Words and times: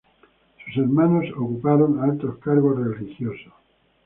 Sus 0.65 0.77
hermanos 0.77 1.25
ocuparon 1.37 1.99
altos 1.99 2.39
cargos 2.39 2.75
religiosos. 2.83 3.53